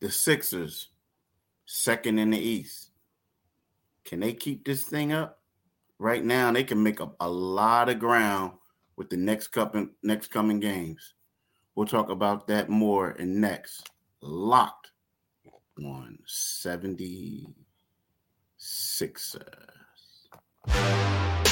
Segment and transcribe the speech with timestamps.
[0.00, 0.88] the Sixers,
[1.64, 2.90] second in the East.
[4.04, 5.40] Can they keep this thing up?
[5.98, 8.52] Right now, they can make up a lot of ground
[8.96, 11.14] with the next couple next coming games.
[11.74, 13.90] We'll talk about that more in next.
[14.22, 14.92] Locked
[15.78, 17.52] on 76ers.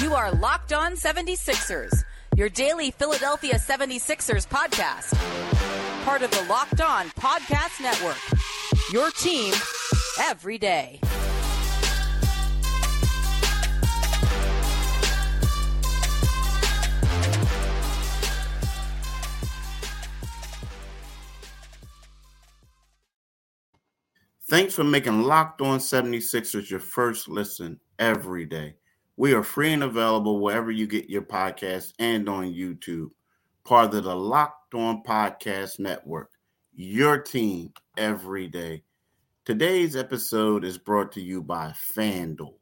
[0.02, 2.02] You are Locked On 76ers,
[2.36, 5.83] your daily Philadelphia 76ers podcast.
[6.04, 8.18] Part of the Locked On Podcast Network.
[8.92, 9.54] Your team
[10.20, 11.00] every day.
[24.50, 28.74] Thanks for making Locked On 76ers your first listen every day.
[29.16, 33.08] We are free and available wherever you get your podcasts and on YouTube.
[33.64, 36.32] Part of the Locked On Podcast Network,
[36.74, 38.82] your team every day.
[39.46, 42.56] Today's episode is brought to you by FanDuel.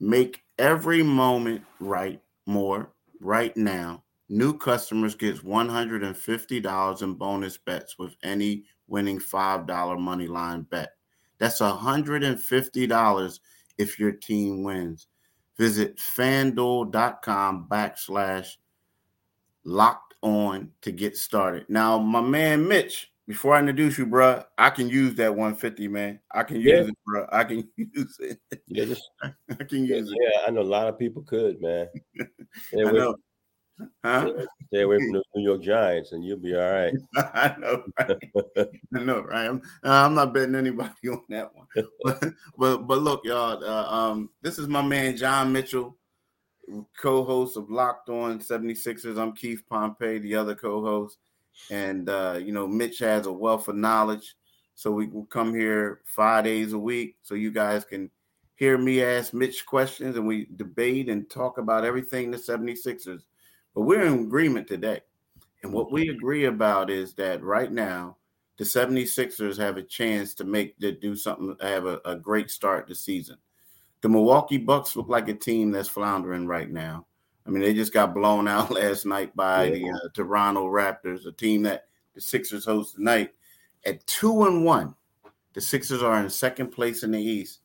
[0.00, 4.02] Make every moment right more right now.
[4.28, 10.94] New customers get $150 in bonus bets with any winning $5 money line bet.
[11.38, 13.40] That's $150
[13.78, 15.06] if your team wins.
[15.58, 18.56] Visit fanduel.com backslash
[19.64, 21.66] locked on to get started.
[21.68, 26.20] Now, my man Mitch, before I introduce you, bro, I can use that 150, man.
[26.32, 26.88] I can use Yeah.
[26.88, 27.26] it, bro.
[27.30, 28.38] I can use it.
[28.66, 30.18] Yeah, just I can use it.
[30.20, 30.40] yeah.
[30.46, 31.88] I know a lot of people could, man.
[32.68, 33.14] Stay away, know.
[34.04, 34.30] Huh?
[34.66, 36.92] stay away from the New York Giants, and you'll be all right.
[37.16, 38.18] I know, right?
[38.94, 39.46] I know, right?
[39.48, 41.66] I'm, I'm not betting anybody on that one.
[42.04, 42.22] But
[42.58, 43.64] but, but look, y'all.
[43.64, 45.96] Uh, um, this is my man John Mitchell,
[46.96, 49.18] co-host of Locked On 76ers.
[49.18, 51.18] I'm Keith Pompey, the other co-host,
[51.70, 54.36] and uh, you know Mitch has a wealth of knowledge,
[54.74, 58.10] so we will come here five days a week, so you guys can
[58.56, 63.22] hear me ask Mitch questions, and we debate and talk about everything the 76ers.
[63.74, 65.00] But we're in agreement today.
[65.62, 68.16] And what we agree about is that right now,
[68.58, 72.86] the 76ers have a chance to make to do something, have a, a great start
[72.86, 73.36] the season.
[74.02, 77.06] The Milwaukee Bucks look like a team that's floundering right now.
[77.46, 81.32] I mean, they just got blown out last night by the uh, Toronto Raptors, a
[81.32, 83.32] team that the Sixers host tonight.
[83.86, 84.94] At two and one,
[85.54, 87.60] the Sixers are in second place in the East.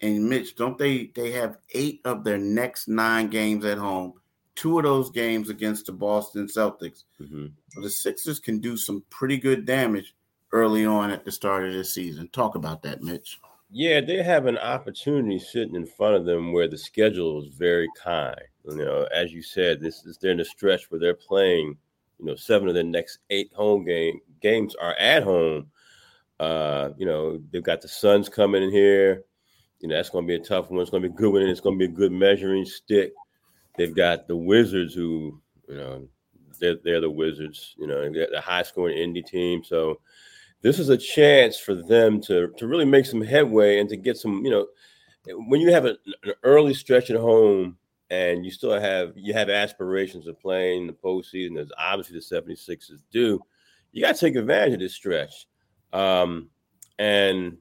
[0.00, 1.12] And Mitch, don't they?
[1.14, 4.14] They have eight of their next nine games at home.
[4.54, 7.04] Two of those games against the Boston Celtics.
[7.20, 7.52] Mhm.
[7.80, 10.14] The Sixers can do some pretty good damage
[10.52, 12.28] early on at the start of this season.
[12.28, 13.40] Talk about that, Mitch.
[13.74, 17.88] Yeah, they have an opportunity sitting in front of them where the schedule is very
[18.02, 18.36] kind.
[18.68, 21.78] You know, as you said, this is they're in a stretch where they're playing.
[22.18, 25.68] You know, seven of their next eight home game games are at home.
[26.38, 29.24] Uh, you know, they've got the Suns coming in here.
[29.80, 30.80] You know, that's going to be a tough one.
[30.80, 31.40] It's going to be a good one.
[31.42, 33.14] and It's going to be a good measuring stick.
[33.78, 36.08] They've got the Wizards, who you know,
[36.60, 37.74] they're they're the Wizards.
[37.78, 39.64] You know, they've got the high scoring indie team.
[39.64, 39.98] So
[40.62, 44.16] this is a chance for them to to really make some headway and to get
[44.16, 44.44] some.
[44.44, 44.66] You know,
[45.48, 47.76] when you have a, an early stretch at home
[48.10, 53.02] and you still have you have aspirations of playing the postseason, as obviously the 76ers
[53.10, 53.40] do,
[53.92, 55.46] you got to take advantage of this stretch.
[55.92, 56.48] Um,
[56.98, 57.58] and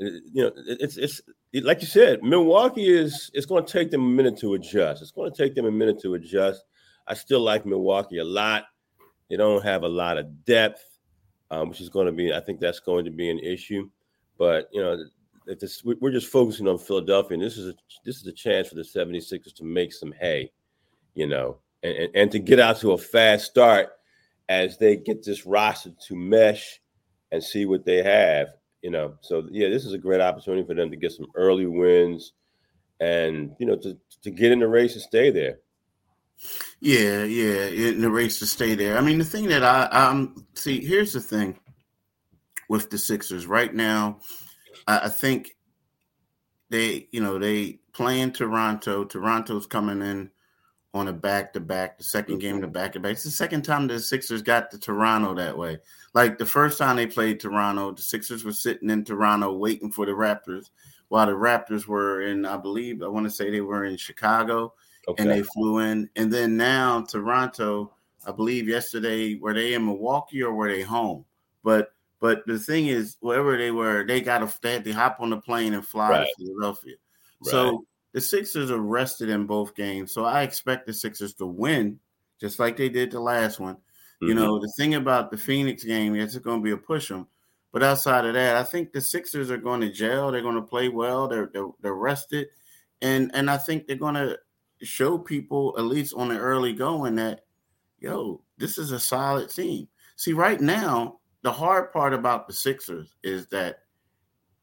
[0.00, 1.20] uh, you know, it's it's
[1.52, 5.00] it- like you said, Milwaukee is it's going to take them a minute to adjust.
[5.02, 6.62] It's going to take them a minute to adjust.
[7.06, 8.64] I still like Milwaukee a lot.
[9.30, 10.95] They don't have a lot of depth,
[11.50, 13.88] um, which is going to be, I think that's going to be an issue.
[14.38, 15.04] But you know,
[15.46, 17.74] if this, we- we're just focusing on Philadelphia, and this is a
[18.04, 20.50] this is a chance for the 76ers to make some hay,
[21.14, 23.90] you know, and, and, and to get out to a fast start
[24.48, 26.80] as they get this roster to mesh
[27.32, 28.48] and see what they have,
[28.82, 29.14] you know.
[29.20, 32.32] So yeah, this is a great opportunity for them to get some early wins
[33.00, 35.58] and you know to to get in the race and stay there.
[36.80, 38.98] Yeah, yeah, in the race to stay there.
[38.98, 41.58] I mean, the thing that I um see here's the thing
[42.68, 44.20] with the Sixers right now.
[44.86, 45.56] I, I think
[46.70, 49.04] they, you know, they playing Toronto.
[49.04, 50.30] Toronto's coming in
[50.94, 53.12] on a back to back, the second game to back to back.
[53.12, 55.78] It's the second time the Sixers got to Toronto that way.
[56.14, 60.06] Like the first time they played Toronto, the Sixers were sitting in Toronto waiting for
[60.06, 60.70] the Raptors,
[61.08, 64.72] while the Raptors were in, I believe, I want to say they were in Chicago
[65.08, 65.22] Okay.
[65.22, 66.10] and they flew in.
[66.16, 67.92] And then now Toronto,
[68.26, 71.24] I believe yesterday, were they in Milwaukee or were they home?
[71.62, 75.18] But but the thing is, wherever they were, they got to they had to hop
[75.20, 76.28] on the plane and fly Right.
[76.38, 76.94] to Philadelphia.
[77.40, 77.50] Right.
[77.50, 80.12] So the Sixers are rested in both games.
[80.12, 82.00] So I expect the Sixers to win,
[82.40, 83.76] just like they did the last one.
[84.22, 84.36] You Mhm.
[84.36, 87.26] know, the thing about the Phoenix game is it's going to be a push 'em.
[87.72, 90.32] But outside of that, I think the Sixers are going to gel.
[90.32, 91.28] They're going to play well.
[91.28, 92.48] They're, they're they're rested,
[93.02, 94.38] and and I think they're going to
[94.82, 97.46] show people at least on the early going that
[97.98, 99.88] yo, this is a solid team.
[100.16, 103.80] See, right now, the hard part about the Sixers is that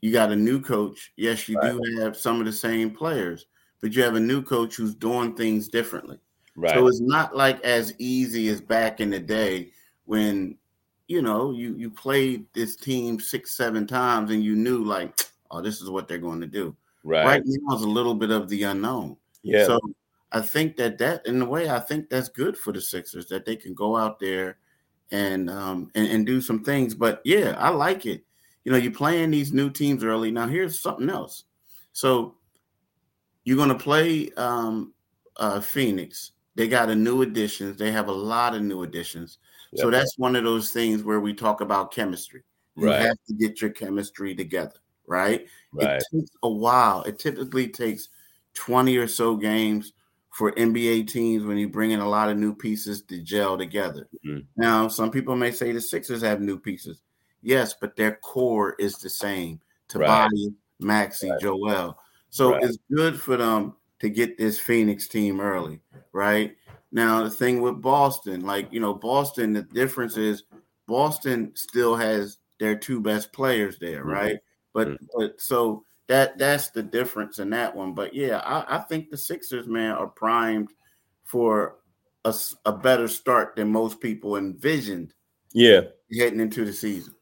[0.01, 1.13] you got a new coach.
[1.15, 1.71] Yes, you right.
[1.71, 3.45] do have some of the same players,
[3.81, 6.17] but you have a new coach who's doing things differently.
[6.55, 6.73] Right.
[6.73, 9.71] So it's not like as easy as back in the day
[10.05, 10.57] when
[11.07, 15.19] you know you you played this team six seven times and you knew like
[15.51, 16.75] oh this is what they're going to do.
[17.03, 17.25] Right.
[17.25, 19.17] Right now is a little bit of the unknown.
[19.41, 19.65] Yeah.
[19.65, 19.79] So
[20.33, 23.45] I think that that in a way I think that's good for the Sixers that
[23.45, 24.57] they can go out there
[25.11, 26.95] and um and, and do some things.
[26.95, 28.23] But yeah, I like it.
[28.65, 30.31] You know, you're playing these new teams early.
[30.31, 31.43] Now here's something else.
[31.93, 32.35] So
[33.43, 34.93] you're gonna play um
[35.37, 36.31] uh Phoenix.
[36.55, 37.77] They got a new additions.
[37.77, 39.37] They have a lot of new additions.
[39.71, 39.81] Yep.
[39.81, 42.43] So that's one of those things where we talk about chemistry.
[42.75, 43.01] You right.
[43.01, 45.45] have to get your chemistry together, right?
[45.71, 45.97] right?
[45.97, 47.03] It takes a while.
[47.03, 48.09] It typically takes
[48.53, 49.93] 20 or so games
[50.33, 54.07] for NBA teams when you bring in a lot of new pieces to gel together.
[54.25, 54.39] Mm-hmm.
[54.57, 57.01] Now, some people may say the Sixers have new pieces.
[57.43, 59.59] Yes, but their core is the same.
[59.89, 60.53] Tobias, right.
[60.79, 61.39] Maxey, right.
[61.39, 61.99] Joel.
[62.31, 62.63] So right.
[62.63, 65.81] it's good for them to get this Phoenix team early,
[66.13, 66.55] right?
[66.91, 70.43] Now, the thing with Boston, like, you know, Boston, the difference is
[70.87, 74.09] Boston still has their two best players there, mm-hmm.
[74.09, 74.37] right?
[74.73, 75.05] But mm-hmm.
[75.15, 77.93] but so that that's the difference in that one.
[77.93, 80.69] But yeah, I, I think the Sixers, man, are primed
[81.23, 81.77] for
[82.25, 82.33] a,
[82.65, 85.13] a better start than most people envisioned.
[85.53, 85.81] Yeah,
[86.17, 87.13] heading into the season.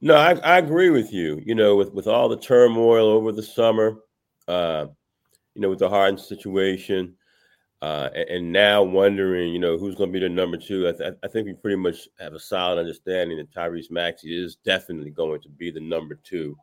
[0.00, 1.42] No, I, I agree with you.
[1.44, 3.98] You know, with with all the turmoil over the summer,
[4.48, 4.86] uh,
[5.54, 7.16] you know, with the Harden situation,
[7.82, 10.88] uh, and, and, now wondering, you know, who's going to be the number two.
[10.88, 14.56] I, th- I, think we pretty much have a solid understanding that Tyrese Maxey is
[14.56, 16.56] definitely going to be the number two.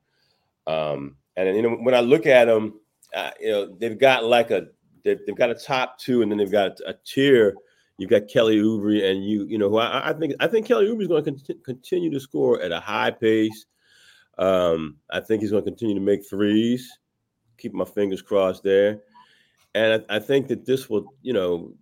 [0.68, 2.80] Um, and you know, when I look at them,
[3.16, 4.68] uh, you know, they've got like a
[5.06, 7.54] they've, they've got a top two, and then they've got a, tier.
[7.98, 10.88] You've got Kelly Oubre, and you you know who I, I think I think Kelly
[10.88, 13.66] Oubre is going to con- continue to score at a high pace.
[14.40, 16.92] Um, I think he's going to continue to make threes.
[17.58, 19.00] Keep my fingers crossed there,
[19.74, 21.74] and I, I think that this will you know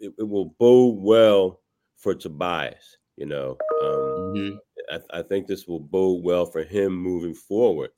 [0.00, 1.60] it, it, will bode well
[1.96, 2.98] for Tobias.
[3.16, 3.88] You know, um,
[4.36, 4.56] mm-hmm.
[4.92, 7.90] I, I think this will bode well for him moving forward.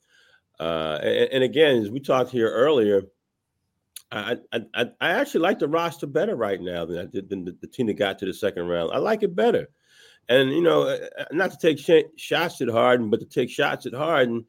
[0.61, 3.01] Uh, and, and, again, as we talked here earlier,
[4.11, 7.57] I, I, I actually like the roster better right now than I did than the,
[7.61, 8.91] the, team that got to the second round.
[8.93, 9.69] I like it better.
[10.29, 13.49] And you know, uh, uh, not to take sh- shots at Harden, but to take
[13.49, 14.45] shots at Harden,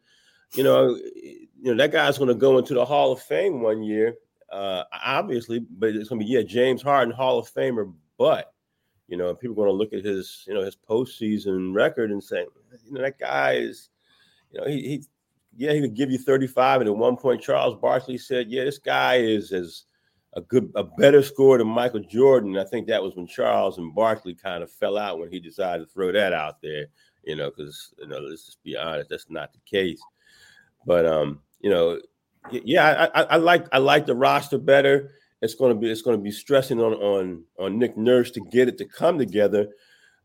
[0.54, 3.82] you know, you know that guy's going to go into the Hall of Fame one
[3.82, 4.14] year,
[4.52, 5.60] uh, obviously.
[5.60, 7.90] But it's going to be yeah, James Harden, Hall of Famer.
[8.18, 8.52] But
[9.08, 12.22] you know, people are going to look at his you know his postseason record and
[12.22, 12.44] say,
[12.84, 13.88] you know, that guy is,
[14.50, 15.04] you know, he, he
[15.56, 16.80] yeah, he could give you 35.
[16.80, 19.84] And at one point, Charles Barkley said, Yeah, this guy is as
[20.34, 22.56] a good, a better scorer than Michael Jordan.
[22.56, 25.84] I think that was when Charles and Barkley kind of fell out when he decided
[25.84, 26.86] to throw that out there,
[27.24, 30.00] you know, because you know, let's just be honest, that's not the case.
[30.86, 32.00] But um, you know,
[32.50, 35.12] yeah, I, I, I like I like the roster better.
[35.42, 38.78] It's gonna be it's gonna be stressing on on on Nick Nurse to get it
[38.78, 39.68] to come together.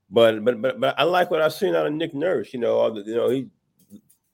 [0.09, 2.53] But but but but I like what I've seen out of Nick Nurse.
[2.53, 3.49] You know, all the, you know he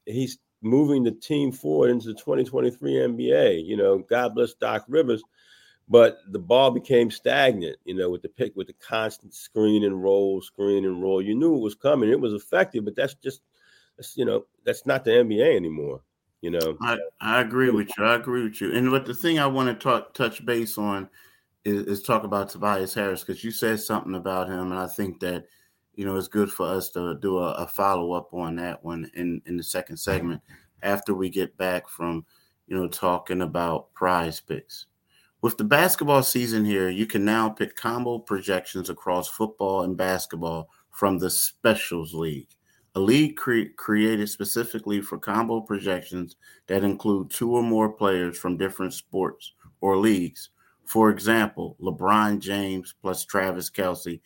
[0.06, 3.65] he's moving the team forward into the 2023 NBA.
[3.65, 5.22] You know, God bless Doc Rivers,
[5.89, 7.77] but the ball became stagnant.
[7.86, 11.22] You know, with the pick, with the constant screen and roll, screen and roll.
[11.22, 12.10] You knew it was coming.
[12.10, 13.41] It was effective, but that's just,
[13.98, 16.01] that's, you know, that's not the NBA anymore.
[16.41, 18.03] You know, I, I agree with you.
[18.03, 18.74] I agree with you.
[18.74, 21.10] And what the thing I want to talk touch base on
[21.63, 25.22] is, is talk about Tobias Harris because you said something about him, and I think
[25.22, 25.46] that
[25.96, 29.10] you know, it's good for us to do a, a follow up on that one
[29.16, 30.42] in, in the second segment
[30.82, 32.26] after we get back from,
[32.68, 34.86] you know, talking about PrizePicks.
[35.42, 40.70] With the basketball season here, you can now pick combo projections across football and basketball
[40.92, 42.50] from the Specials League,
[42.96, 48.58] a league cre- created specifically for combo projections that include two or more players from
[48.58, 50.50] different sports or leagues.
[50.86, 54.22] For example, LeBron James plus Travis Kelce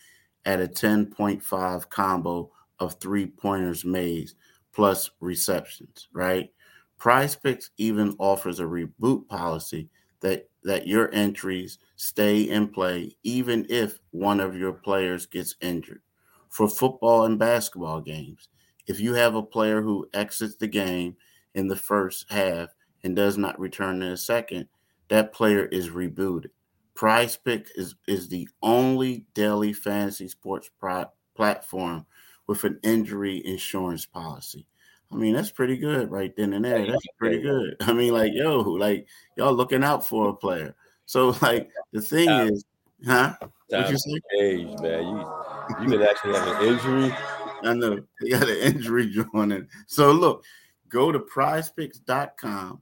[0.47, 2.49] at a 10.5 combo
[2.79, 4.31] of three pointers made
[4.71, 6.51] plus receptions, right?
[6.99, 9.89] PrizePicks even offers a reboot policy
[10.21, 16.01] that that your entries stay in play even if one of your players gets injured.
[16.49, 18.47] For football and basketball games,
[18.87, 21.17] if you have a player who exits the game
[21.55, 22.69] in the first half
[23.03, 24.67] and does not return in the second,
[25.09, 26.51] that player is rebooted.
[26.97, 32.07] Prize Pick is, is the only daily fantasy sports pro- platform
[32.47, 34.65] with an injury insurance policy.
[35.11, 36.87] I mean, that's pretty good right then and there.
[36.87, 37.75] That's pretty good.
[37.81, 40.73] I mean, like, yo, like y'all looking out for a player.
[41.05, 42.65] So, like, the thing is,
[43.05, 43.35] huh?
[43.67, 44.19] What you say?
[44.41, 45.03] Age, man.
[45.03, 47.15] You you can actually have an injury.
[47.61, 49.67] I know they got an injury joining.
[49.85, 50.43] So look,
[50.89, 52.81] go to prizepicks.com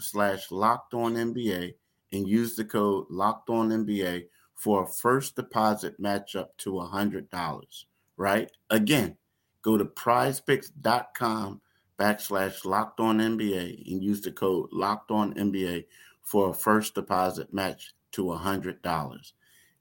[0.00, 1.74] slash locked on NBA
[2.12, 6.86] and use the code locked on NBA for a first deposit match up to a
[6.86, 7.86] hundred dollars.
[8.16, 8.50] Right?
[8.68, 9.16] Again,
[9.62, 11.60] go to prizepicks.com
[11.98, 15.84] backslash locked on NBA and use the code locked on NBA
[16.22, 19.34] for a first deposit match to a hundred dollars.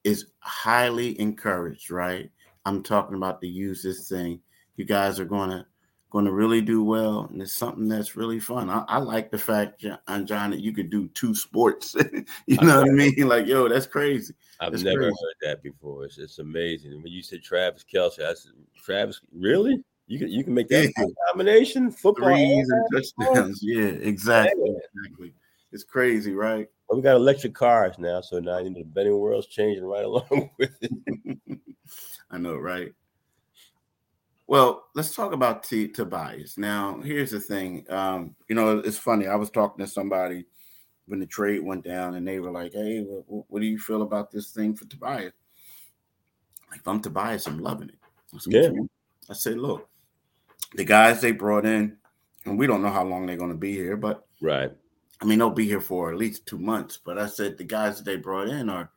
[0.04, 2.30] Is highly encouraged, right?
[2.66, 4.40] I'm talking about to use this thing.
[4.78, 5.66] You guys are gonna
[6.10, 8.70] going to really do well, and it's something that's really fun.
[8.70, 11.96] I, I like the fact, John, uh, John, that you could do two sports.
[12.48, 13.28] you know what I mean?
[13.28, 14.34] Like, yo, that's crazy.
[14.60, 15.16] I've that's never crazy.
[15.22, 16.06] heard that before.
[16.06, 17.02] It's, it's amazing.
[17.04, 19.84] When you said Travis Kelce, I said, Travis, really?
[20.08, 21.06] You can you can make that Yeah.
[21.28, 22.30] combination football.
[22.30, 23.60] Threes and and touchdowns.
[23.62, 24.72] Yeah, exactly.
[24.72, 24.80] Yeah.
[24.96, 25.34] Exactly.
[25.72, 26.68] It's crazy, right?
[26.88, 30.06] Well, we got electric cars now, so now you know, the betting world's changing right
[30.06, 31.38] along with it.
[32.32, 32.92] I know, right?
[34.50, 36.58] Well, let's talk about T- Tobias.
[36.58, 37.86] Now, here's the thing.
[37.88, 39.28] Um, you know, it's funny.
[39.28, 40.46] I was talking to somebody
[41.06, 44.02] when the trade went down, and they were like, "Hey, what, what do you feel
[44.02, 45.34] about this thing for Tobias?"
[46.74, 48.00] If I'm Tobias, I'm loving it.
[48.34, 48.82] I said, Yeah.
[49.30, 49.88] I said, "Look,
[50.74, 51.98] the guys they brought in,
[52.46, 54.72] and we don't know how long they're going to be here, but Right.
[55.22, 56.98] I mean, they'll be here for at least two months.
[56.98, 58.90] But I said the guys that they brought in are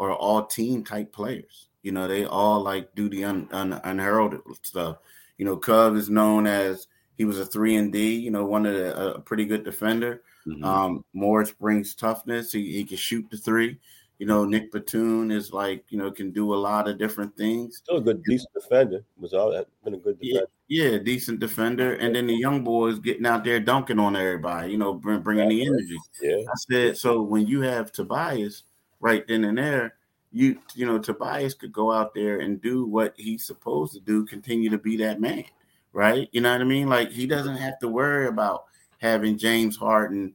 [0.00, 1.67] are all team type players.
[1.88, 4.98] You know, they all like do the un, un, unheralded stuff.
[5.38, 8.14] You know, Cov is known as he was a three and D.
[8.14, 10.20] You know, one of the a pretty good defender.
[10.46, 10.62] Mhm.
[10.62, 12.52] Um, Morris brings toughness.
[12.52, 13.78] He, he can shoot the three.
[14.18, 17.78] You know, Nick Batum is like you know can do a lot of different things.
[17.78, 19.02] Still a good, decent defender.
[19.16, 20.50] Was all that been a good Yeah, defender?
[20.68, 21.94] yeah, decent defender.
[21.94, 24.72] And then the young boys getting out there dunking on everybody.
[24.72, 25.96] You know, bring, bringing the energy.
[26.20, 26.36] Yeah.
[26.36, 28.64] I said, so when you have Tobias
[29.00, 29.94] right then and there,
[30.32, 34.24] you you know Tobias could go out there and do what he's supposed to do,
[34.26, 35.44] continue to be that man,
[35.92, 36.28] right?
[36.32, 36.88] You know what I mean?
[36.88, 38.64] Like he doesn't have to worry about
[38.98, 40.34] having James Harden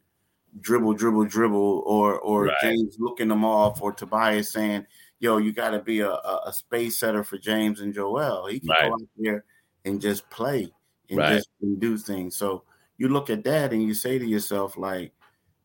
[0.62, 2.58] dribble, dribble, dribble, or or Right.
[2.62, 4.86] James looking them off, or Tobias saying,
[5.20, 8.60] "Yo, you got to be a, a, a space setter for James and Joel." He
[8.60, 8.90] can Right.
[8.90, 9.46] go out there
[9.86, 10.72] and just play
[11.10, 11.34] and Right.
[11.34, 12.36] just and do things.
[12.36, 12.64] So
[12.98, 15.12] you look at that and you say to yourself, like,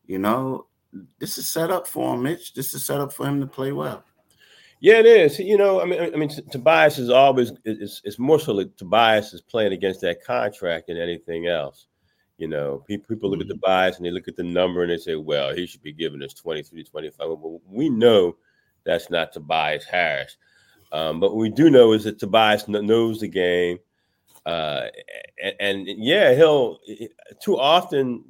[0.05, 0.67] you know,
[1.19, 2.53] this is set up for him, Mitch.
[2.53, 4.03] This is set up for him to play well.
[4.81, 5.39] Yeah, it is.
[5.39, 9.33] You know, I mean, I mean, Tobias is always it's, it's more so like Tobias
[9.33, 11.87] is playing against that contract than anything else.
[12.37, 15.15] You know, people, look at Tobias and they look at the number and they say,
[15.15, 17.27] well, he should be giving us 23, to 25.
[17.27, 18.37] Well, we know
[18.85, 20.37] that's not Tobias Harris.
[20.93, 23.79] Um, but what we do know is that Tobias knows the game.
[24.45, 24.85] Uh,
[25.59, 26.79] and, and yeah, he'll
[27.41, 28.23] too often,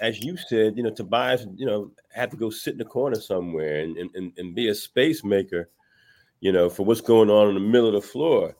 [0.00, 3.20] as you said, you know, Tobias, you know, have to go sit in the corner
[3.20, 5.68] somewhere and, and, and be a space maker
[6.40, 8.56] you know, for what's going on in the middle of the floor.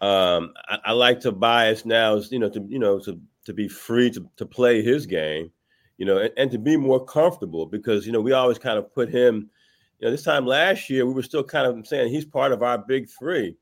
[0.00, 3.68] Um, I, I like Tobias now is, you know, to you know, to to be
[3.68, 5.50] free to, to play his game,
[5.98, 8.92] you know, and, and to be more comfortable because you know, we always kind of
[8.94, 9.50] put him,
[9.98, 12.62] you know, this time last year we were still kind of saying he's part of
[12.62, 13.56] our big three.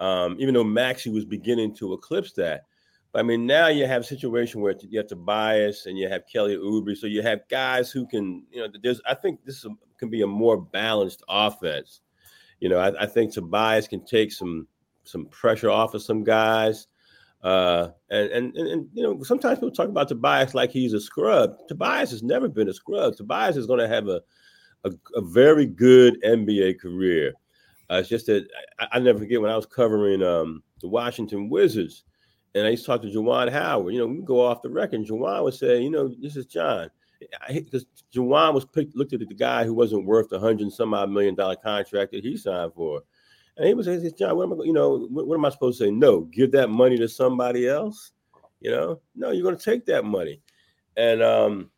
[0.00, 2.66] Um, even though Maxey was beginning to eclipse that.
[3.12, 6.22] But I mean, now you have a situation where you have Tobias and you have
[6.32, 9.00] Kelly Oubre, so you have guys who can, you know, there's.
[9.06, 12.00] I think this can be a more balanced offense.
[12.60, 14.66] You know, I, I think Tobias can take some
[15.04, 16.86] some pressure off of some guys.
[17.42, 21.00] Uh, and, and, and, and, you know, sometimes people talk about Tobias like he's a
[21.00, 21.56] scrub.
[21.68, 23.16] Tobias has never been a scrub.
[23.16, 24.20] Tobias is going to have a,
[24.84, 27.32] a, a very good NBA career.
[27.90, 28.46] Uh, it's just that
[28.80, 32.04] I, I never forget when I was covering um, the Washington Wizards
[32.54, 33.94] and I used to talk to Juwan Howard.
[33.94, 35.04] You know, we go off the record.
[35.04, 36.90] Jawan would say, you know, this is John.
[37.48, 40.94] Because Juwan was picked, looked at the guy who wasn't worth a hundred and some
[40.94, 43.02] odd million dollar contract that he signed for.
[43.56, 45.78] And he was saying, John, what am I, you know, what, what am I supposed
[45.78, 45.90] to say?
[45.90, 48.12] No, give that money to somebody else.
[48.60, 50.40] You know, no, you're going to take that money.
[50.96, 51.70] And, um,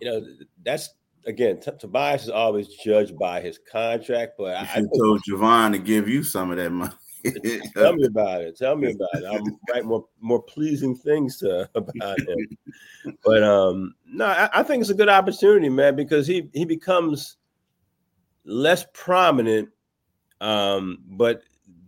[0.00, 0.26] you know,
[0.64, 0.90] that's
[1.26, 5.78] again, T- Tobias is always judged by his contract, but I, I told Juwan to
[5.78, 6.92] give you some of that money.
[7.74, 8.56] tell me about it.
[8.56, 9.24] Tell me about it.
[9.24, 13.14] I'm write more more pleasing things to about him.
[13.24, 17.36] But um, no, I, I think it's a good opportunity, man, because he he becomes
[18.44, 19.70] less prominent,
[20.40, 21.42] um, but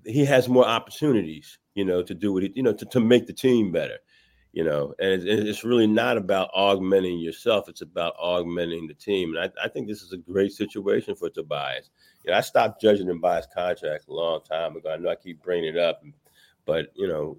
[0.05, 3.27] he has more opportunities, you know, to do what he, you know, to, to make
[3.27, 3.99] the team better,
[4.53, 9.35] you know, and it's, it's really not about augmenting yourself; it's about augmenting the team.
[9.35, 11.91] And I, I think this is a great situation for Tobias.
[12.27, 14.91] You know, I stopped judging him by his contract a long time ago.
[14.91, 16.03] I know I keep bringing it up,
[16.65, 17.39] but you know,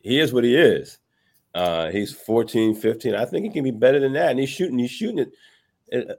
[0.00, 0.98] he is what he is.
[1.54, 3.14] Uh, he's 14, 15.
[3.14, 4.30] I think he can be better than that.
[4.30, 5.32] And he's shooting, he's shooting it.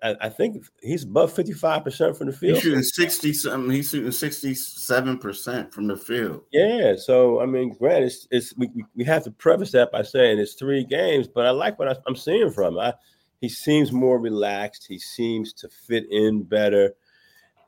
[0.01, 2.55] I, think he's above 55% from the field.
[2.55, 3.71] He's shooting 60 something.
[3.71, 6.41] He's shooting 67% from the field.
[6.51, 6.95] Yeah.
[6.95, 10.55] So, I mean, granted, it's, it's we, we have to preface that by saying it's
[10.55, 12.79] three games, but I like what I, am seeing from him.
[12.79, 12.93] I,
[13.41, 14.87] he seems more relaxed.
[14.87, 16.95] He seems to fit in better.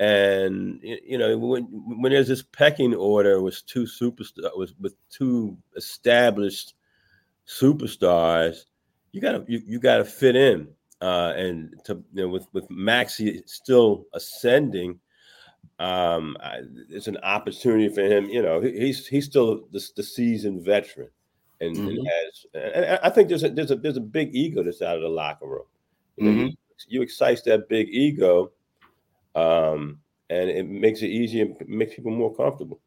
[0.02, 5.56] And you know, when when there's this pecking order with two superstars, with, with two
[5.76, 6.74] established
[7.48, 8.66] superstars,
[9.12, 10.70] you gotta you, you gotta fit in.
[11.02, 15.00] Uh, and to you know, with with Maxey still ascending,
[15.78, 18.28] um, I, it's an opportunity for him.
[18.28, 21.10] You know, he, he's he's still the, the seasoned veteran,
[21.60, 21.90] and, mm-hmm.
[21.90, 22.46] and has.
[22.74, 25.10] And I think there's a there's a there's a big ego that's out of the
[25.10, 25.66] locker room.
[26.18, 26.48] You, know, mm-hmm.
[26.48, 26.56] you,
[26.88, 28.52] you excite that big ego,
[29.36, 32.80] um, and it makes it easier, makes people more comfortable.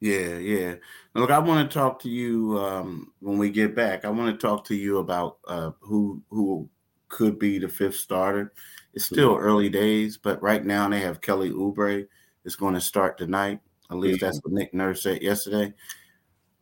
[0.00, 0.74] Yeah, yeah.
[1.14, 4.04] Look, I want to talk to you um, when we get back.
[4.04, 6.68] I want to talk to you about uh, who who
[7.08, 8.52] could be the fifth starter.
[8.94, 9.44] It's still mm-hmm.
[9.44, 12.06] early days, but right now they have Kelly Oubre
[12.44, 13.60] is going to start tonight.
[13.90, 15.72] At least that's what Nick Nurse said yesterday.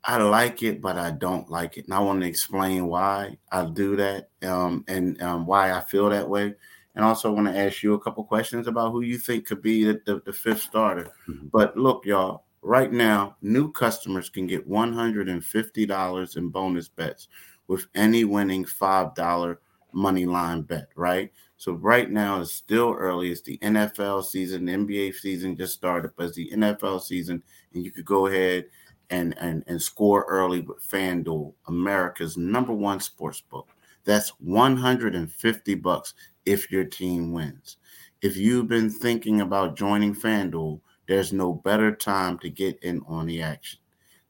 [0.04, 3.64] I like it, but I don't like it, and I want to explain why I
[3.66, 6.54] do that um, and um, why I feel that way.
[6.96, 9.84] And also want to ask you a couple questions about who you think could be
[9.84, 11.12] the, the, the fifth starter.
[11.28, 11.48] Mm-hmm.
[11.52, 17.28] But look, y'all, right now, new customers can get $150 in bonus bets
[17.68, 19.56] with any winning $5
[19.92, 21.30] money line bet, right?
[21.56, 23.30] So right now it's still early.
[23.30, 27.84] It's the NFL season, the NBA season just started, but it's the NFL season, and
[27.84, 28.66] you could go ahead
[29.10, 33.68] and and and score early with FanDuel, America's number one sports book.
[34.06, 36.14] That's 150 bucks
[36.46, 37.76] if your team wins.
[38.22, 43.26] If you've been thinking about joining FanDuel, there's no better time to get in on
[43.26, 43.80] the action.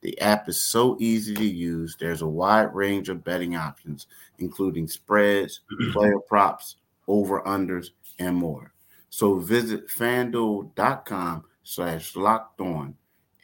[0.01, 1.97] The app is so easy to use.
[1.99, 4.07] There's a wide range of betting options,
[4.39, 5.61] including spreads,
[5.93, 8.73] player props, over unders, and more.
[9.11, 12.95] So visit fanduel.com slash locked on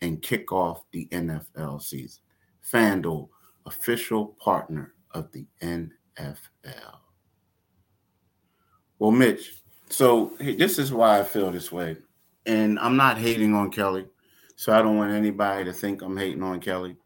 [0.01, 2.23] and kick off the NFL season.
[2.71, 3.29] FanDuel,
[3.66, 5.92] official partner of the NFL.
[8.98, 9.53] Well, Mitch,
[9.88, 11.96] so this is why I feel this way.
[12.46, 14.07] And I'm not hating on Kelly.
[14.57, 16.96] So I don't want anybody to think I'm hating on Kelly.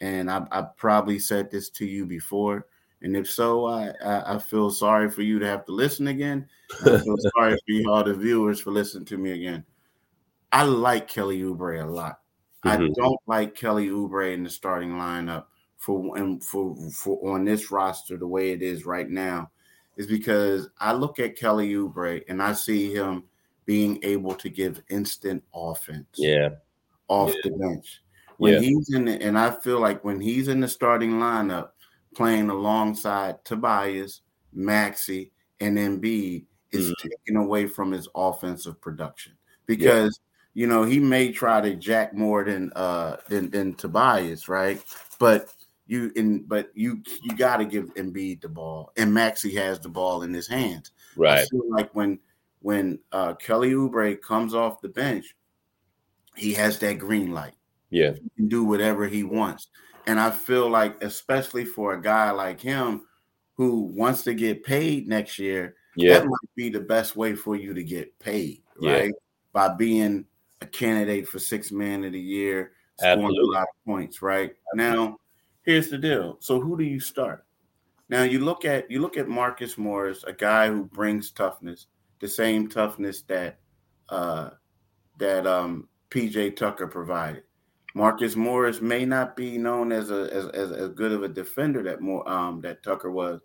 [0.00, 2.66] And I, I probably said this to you before.
[3.02, 6.46] And if so, I, I, I, feel sorry for you to have to listen again.
[6.82, 9.64] I feel sorry for you, all the viewers for listening to me again.
[10.52, 12.20] I like Kelly Oubre a lot.
[12.64, 12.68] Mm-hmm.
[12.68, 15.46] I don't like Kelly Oubre in the starting lineup
[15.80, 19.50] for and for for on this roster the way it is right now
[19.96, 23.24] is because I look at Kelly Oubre and I see him
[23.66, 26.06] being able to give instant offense.
[26.16, 26.50] Yeah.
[27.08, 27.40] Off yeah.
[27.44, 28.02] the bench.
[28.38, 28.60] When yeah.
[28.60, 31.70] he's in the, and I feel like when he's in the starting lineup
[32.14, 36.94] playing alongside Tobias, Maxey, and Embiid, it's mm.
[36.96, 39.32] taken away from his offensive production.
[39.66, 40.18] Because
[40.54, 40.62] yeah.
[40.62, 44.82] you know, he may try to jack more than uh than, than Tobias, right?
[45.18, 45.54] But
[45.90, 49.88] you in but you you got to give Embiid the ball, and Maxey has the
[49.88, 50.92] ball in his hands.
[51.16, 51.40] Right.
[51.40, 52.20] I feel like when
[52.60, 55.34] when uh, Kelly Oubre comes off the bench,
[56.36, 57.54] he has that green light.
[57.90, 59.66] Yeah, he can do whatever he wants,
[60.06, 63.06] and I feel like especially for a guy like him
[63.54, 66.14] who wants to get paid next year, yeah.
[66.14, 69.06] that might be the best way for you to get paid, right?
[69.06, 69.10] Yeah.
[69.52, 70.24] By being
[70.60, 73.56] a candidate for six man of the year, scoring Absolutely.
[73.56, 74.52] a lot of points, right?
[74.72, 75.06] Absolutely.
[75.06, 75.16] Now
[75.62, 76.36] here's the deal.
[76.40, 77.44] So who do you start?
[78.08, 81.86] Now you look at you look at Marcus Morris, a guy who brings toughness,
[82.18, 83.58] the same toughness that
[84.08, 84.50] uh,
[85.18, 87.44] that um, PJ Tucker provided.
[87.94, 91.82] Marcus Morris may not be known as a as, as, as good of a defender
[91.84, 93.40] that more um, that Tucker was,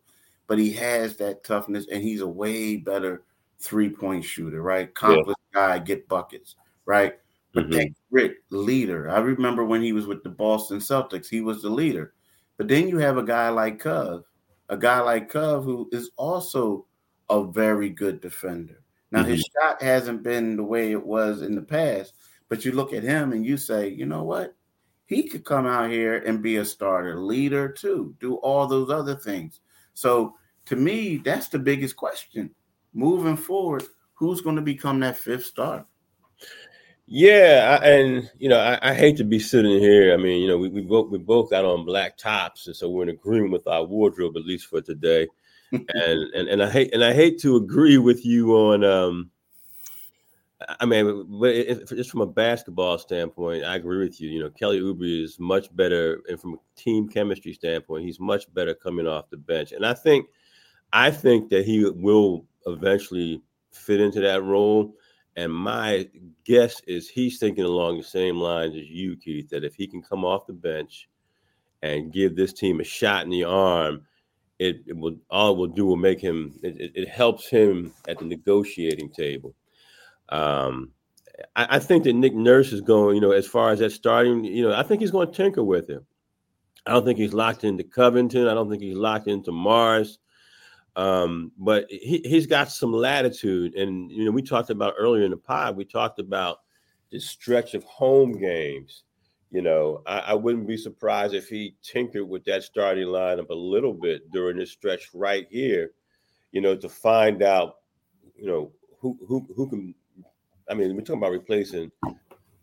[0.48, 3.24] but he has that toughness and he's a way better
[3.60, 4.90] three point shooter, right?
[4.90, 5.68] Accomplished yeah.
[5.68, 7.16] guy, get buckets, right?
[7.56, 7.94] But mm-hmm.
[8.12, 9.10] Rick, leader.
[9.10, 12.14] I remember when he was with the Boston Celtics, he was the leader.
[12.58, 14.26] But then you have a guy like Cove,
[14.68, 16.86] a guy like Cove who is also
[17.30, 18.84] a very good defender.
[19.12, 19.32] Now mm-hmm.
[19.32, 22.16] his shot hasn't been the way it was in the past,
[22.50, 24.54] but you look at him and you say, you know what?
[25.06, 29.16] He could come out here and be a starter, leader too, do all those other
[29.16, 29.62] things.
[29.94, 32.54] So to me, that's the biggest question
[32.94, 33.84] moving forward.
[34.16, 35.86] Who's going to become that fifth starter?
[37.08, 40.12] Yeah, I, and you know, I, I, hate to be sitting here.
[40.12, 42.90] I mean, you know, we, we both we both got on black tops, and so
[42.90, 45.28] we're in agreement with our wardrobe at least for today.
[45.72, 45.86] and
[46.34, 49.30] and and I hate and I hate to agree with you on um
[50.80, 51.54] I mean, but
[51.90, 54.30] just from a basketball standpoint, I agree with you.
[54.30, 58.52] You know, Kelly Oubre is much better, and from a team chemistry standpoint, he's much
[58.54, 59.74] better coming off the bench.
[59.74, 60.28] And I think,
[60.94, 63.42] I think that he will eventually
[63.72, 64.96] fit into that role.
[65.36, 66.08] And my
[66.46, 70.02] guess is he's thinking along the same lines as you, Keith, that if he can
[70.02, 71.10] come off the bench
[71.82, 74.06] and give this team a shot in the arm,
[74.60, 78.18] it, it will all it will do will make him it, it helps him at
[78.20, 79.54] the negotiating table.
[80.30, 80.92] Um,
[81.56, 84.46] I, I, think that Nick Nurse is going, you know, as far as that starting,
[84.46, 86.06] you know, I think he's going to tinker with him.
[86.86, 88.48] I don't think he's locked into Covington.
[88.48, 90.18] I don't think he's locked into Morris.
[90.96, 93.76] Um, but he, he's got some latitude.
[93.76, 96.60] And, you know, we talked about earlier in the pod, we talked about
[97.12, 99.04] this stretch of home games.
[99.52, 103.56] You know, I, I wouldn't be surprised if he tinkered with that starting lineup a
[103.56, 105.92] little bit during this stretch right here,
[106.52, 107.78] you know, to find out,
[108.36, 109.96] you know, who who who can.
[110.70, 111.92] I mean, we're talking about replacing,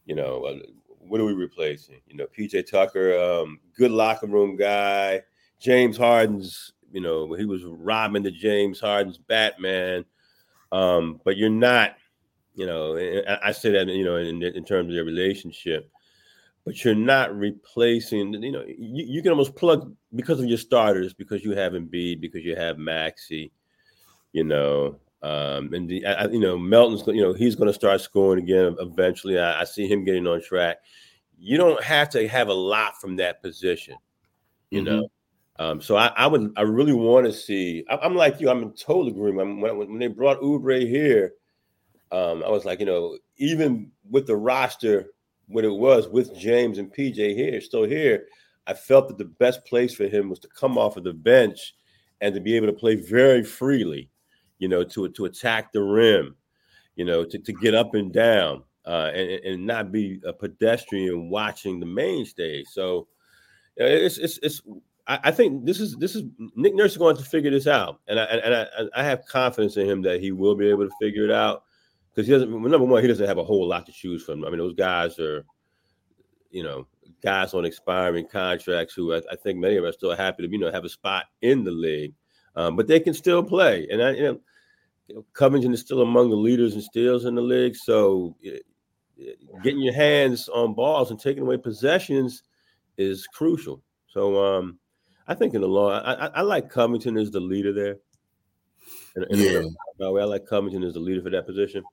[0.07, 0.59] you know, uh,
[0.99, 2.01] what are we replacing?
[2.09, 5.23] You know, PJ Tucker, um, good locker room guy.
[5.61, 10.05] James Harden's you know, he was Robin the James Harden's Batman.
[10.71, 11.97] Um, but you're not,
[12.55, 12.97] you know,
[13.43, 15.91] I say that, you know, in, in terms of their relationship,
[16.65, 21.13] but you're not replacing, you know, you, you can almost plug because of your starters,
[21.13, 23.53] because you have Embiid, because you have Maxey,
[24.33, 28.01] you know, um, and the, I, you know, Melton's, you know, he's going to start
[28.01, 29.39] scoring again eventually.
[29.39, 30.79] I, I, see him getting on track.
[31.39, 33.97] You don't have to have a lot from that position,
[34.71, 34.97] you mm-hmm.
[34.97, 35.09] know.
[35.63, 37.85] Um, so I, I, would, I really want to see.
[37.89, 38.51] I, am like you.
[38.51, 39.61] I'm in total agreement.
[39.61, 41.35] When, when they brought Oubre here,
[42.11, 45.13] um, I was like, you know, even with the roster,
[45.47, 48.27] what it was with James and PJ here, still here,
[48.67, 51.75] I felt that the best place for him was to come off of the bench
[52.21, 54.11] and to be able to play very freely,
[54.59, 56.35] you know, to to attack the rim,
[56.97, 61.31] you know, to, to get up and down, uh, and, and not be a pedestrian
[61.31, 62.67] watching the main stage.
[62.67, 63.07] So
[63.77, 64.63] it's it's it's
[65.07, 68.01] I, I, think this is this is Nick Nurse is going to figure this out,
[68.07, 70.95] and I and I, I have confidence in him that he will be able to
[71.01, 71.65] figure it out
[72.11, 72.51] because he doesn't.
[72.51, 74.45] Number one, he doesn't have a whole lot to choose from.
[74.45, 75.45] I mean, those guys are,
[76.51, 76.87] you know,
[77.23, 80.59] guys on expiring contracts who I, I think many of us still happy to you
[80.59, 82.15] know have a spot in the league,
[82.55, 83.89] um, but they can still play.
[83.91, 84.41] And I, you
[85.09, 88.37] know, Covington is still among the leaders in steals in the league, so
[89.63, 92.43] getting your hands on balls and taking away possessions
[92.99, 93.83] is crucial.
[94.07, 94.79] So um,
[95.29, 97.97] I think in the long, I, I, I like Covington as the leader there.
[99.31, 99.63] Yeah.
[99.99, 101.85] The, I like Covington as the leader for that position.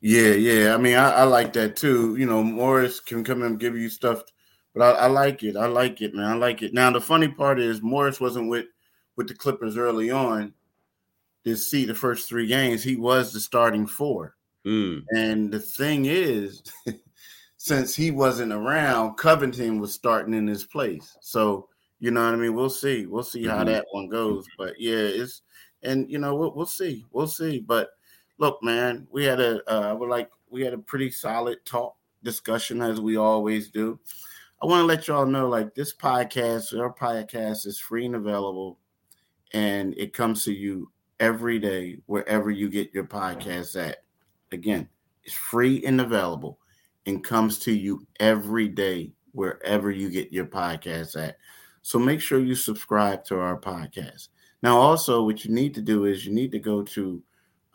[0.00, 0.74] Yeah, yeah.
[0.74, 2.16] I mean, I, I, like that too.
[2.16, 4.22] You know, Morris can come and give you stuff,
[4.74, 5.56] but I, I, like it.
[5.56, 6.26] I like it, man.
[6.26, 6.74] I like it.
[6.74, 8.66] Now, the funny part is Morris wasn't with
[9.16, 10.52] with the Clippers early on.
[11.44, 14.34] To see the first three games, he was the starting four.
[14.66, 15.04] Mm.
[15.14, 16.62] And the thing is,
[17.58, 21.16] since he wasn't around, Covington was starting in his place.
[21.20, 21.68] So
[22.04, 22.52] you know what I mean?
[22.52, 23.06] We'll see.
[23.06, 23.72] We'll see how mm-hmm.
[23.72, 24.46] that one goes.
[24.58, 25.40] But yeah, it's
[25.82, 27.06] and you know we'll, we'll see.
[27.12, 27.60] We'll see.
[27.60, 27.92] But
[28.36, 32.82] look, man, we had a uh, we're like we had a pretty solid talk discussion
[32.82, 33.98] as we always do.
[34.62, 38.78] I want to let y'all know like this podcast, our podcast is free and available,
[39.54, 44.02] and it comes to you every day wherever you get your podcast at.
[44.52, 44.90] Again,
[45.22, 46.58] it's free and available
[47.06, 51.38] and comes to you every day wherever you get your podcast at.
[51.84, 54.28] So make sure you subscribe to our podcast.
[54.62, 57.22] Now, also, what you need to do is you need to go to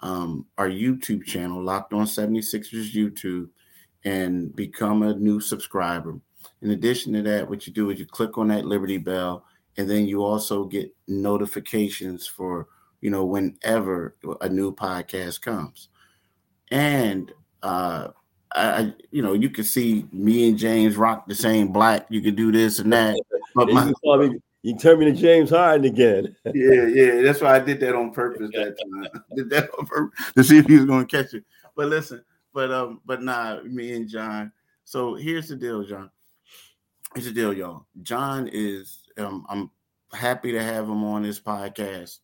[0.01, 3.49] um, our YouTube channel, Locked On 76ers YouTube,
[4.03, 6.19] and become a new subscriber.
[6.63, 9.45] In addition to that, what you do is you click on that Liberty Bell,
[9.77, 12.67] and then you also get notifications for
[13.01, 15.89] you know whenever a new podcast comes.
[16.71, 18.07] And uh,
[18.55, 22.07] I, you know, you can see me and James rock the same black.
[22.09, 23.15] You can do this and that.
[23.65, 26.35] But my, you, you turn me to James Harden again.
[26.45, 27.21] yeah, yeah.
[27.21, 29.07] That's why I did that on purpose that time.
[29.13, 31.43] I did that on purpose to see if he was going to catch it.
[31.75, 34.51] But listen, but um, but nah, me and John.
[34.85, 36.09] So here's the deal, John.
[37.13, 37.85] Here's the deal, y'all.
[38.01, 39.71] John is um, I'm
[40.13, 42.19] happy to have him on this podcast.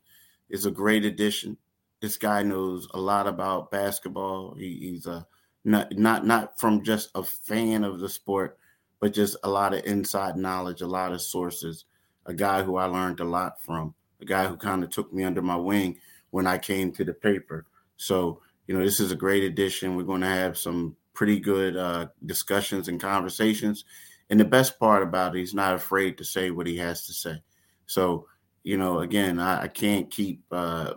[0.50, 1.58] It's a great addition.
[2.02, 4.56] This guy knows a lot about basketball.
[4.56, 5.26] He, he's a
[5.64, 8.58] not not not from just a fan of the sport,
[9.06, 11.86] but just a lot of inside knowledge, a lot of sources.
[12.26, 15.24] A guy who I learned a lot from, a guy who kind of took me
[15.24, 16.00] under my wing
[16.32, 17.68] when I came to the paper.
[17.98, 19.96] So, you know, this is a great addition.
[19.96, 23.86] We're going to have some pretty good uh, discussions and conversations.
[24.32, 27.14] And the best part about it, he's not afraid to say what he has to
[27.14, 27.44] say.
[27.86, 28.26] So,
[28.64, 30.96] you know, again, I, I can't keep uh,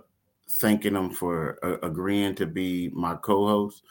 [0.48, 3.82] thanking him for uh, agreeing to be my co host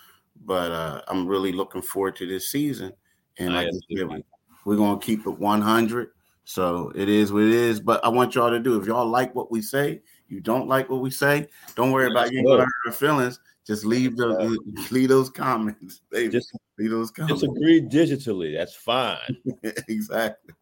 [0.45, 2.93] but uh, I'm really looking forward to this season.
[3.39, 4.23] And like said,
[4.65, 6.09] we're gonna keep it 100.
[6.43, 7.79] So it is what it is.
[7.79, 8.79] But I want y'all to do.
[8.79, 12.31] If y'all like what we say, you don't like what we say, don't worry about
[12.31, 13.39] you hurt our feelings.
[13.65, 14.57] Just leave the
[14.91, 16.01] leave those comments.
[16.09, 16.31] Baby.
[16.31, 17.41] Just leave those comments.
[17.41, 18.57] Disagree digitally.
[18.57, 19.37] That's fine.
[19.89, 20.53] exactly.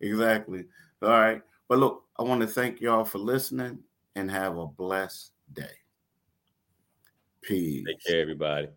[0.00, 0.64] Exactly.
[1.02, 1.40] All right.
[1.68, 3.78] But look, I want to thank y'all for listening
[4.16, 5.64] and have a blessed day.
[7.42, 7.84] Peace.
[7.86, 8.68] Take care, everybody.